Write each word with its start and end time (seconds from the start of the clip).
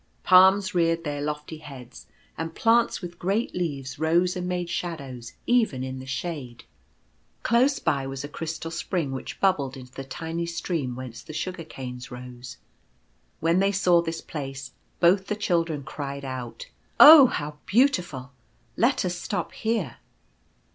Palms 0.23 0.73
reared 0.73 1.03
their 1.03 1.21
lofty 1.21 1.57
heads, 1.59 2.07
and 2.35 2.55
plants 2.55 3.03
with 3.03 3.19
great 3.19 3.53
leaves 3.53 3.99
rose 3.99 4.35
and 4.35 4.47
made 4.47 4.67
shadows 4.67 5.33
even 5.45 5.83
in 5.83 5.99
the 5.99 6.07
shade. 6.07 6.63
Close 7.43 7.77
by 7.77 8.07
was 8.07 8.23
a 8.23 8.27
172 8.27 8.27
The 8.27 8.31
Glade. 8.31 8.37
crystal 8.39 8.71
spring 8.71 9.11
which 9.11 9.39
bubbled 9.39 9.77
into 9.77 9.93
the 9.93 10.03
tiny 10.03 10.47
stream 10.47 10.95
whence 10.95 11.21
the 11.21 11.33
Sugar 11.33 11.63
canes 11.63 12.09
rose. 12.09 12.57
When 13.41 13.59
they 13.59 13.71
saw 13.71 14.01
this 14.01 14.21
place 14.21 14.71
both 14.99 15.27
the 15.27 15.35
children 15.35 15.83
cried 15.83 16.25
out," 16.25 16.65
Oh, 16.99 17.27
how 17.27 17.59
beautiful! 17.67 18.31
Let 18.75 19.05
us 19.05 19.13
stop 19.15 19.51
here." 19.51 19.97